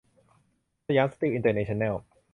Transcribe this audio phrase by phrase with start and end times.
[0.87, 1.95] สยามสตีลอินเตอร์เนชั่นแนล